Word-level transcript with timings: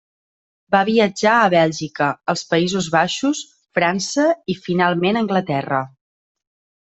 Va 0.75 0.79
viatjar 0.87 1.33
a 1.41 1.49
Bèlgica, 1.53 2.07
els 2.33 2.41
Països 2.53 2.87
Baixos, 2.95 3.41
França 3.79 4.25
i, 4.53 4.57
finalment, 4.63 5.21
Anglaterra. 5.23 5.83